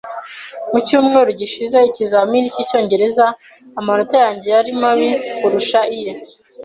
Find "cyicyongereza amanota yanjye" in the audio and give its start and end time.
2.53-4.47